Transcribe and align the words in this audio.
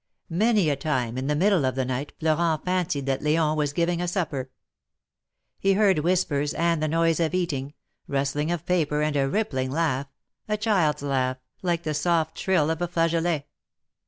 Many 0.31 0.67
a 0.71 0.75
time, 0.75 1.15
in 1.15 1.27
the 1.27 1.35
middle 1.35 1.63
of 1.63 1.75
the 1.75 1.85
night, 1.85 2.11
Florent 2.19 2.65
fancied 2.65 3.05
that 3.05 3.21
L6on 3.21 3.55
was 3.55 3.71
giving 3.71 4.01
a 4.01 4.07
supper. 4.07 4.49
He 5.59 5.73
heard 5.73 5.99
whispers 5.99 6.55
and 6.55 6.81
the 6.81 6.87
noise 6.87 7.19
of 7.19 7.35
eating— 7.35 7.75
rustling 8.07 8.51
of 8.51 8.65
paper 8.65 9.03
and 9.03 9.15
a 9.15 9.29
rippling 9.29 9.69
laugh— 9.69 10.07
a 10.47 10.57
child's 10.57 11.03
laugh, 11.03 11.37
like 11.61 11.83
the 11.83 11.93
soft 11.93 12.35
trill 12.35 12.71
of 12.71 12.81
a 12.81 12.87
flageolet. 12.87 13.45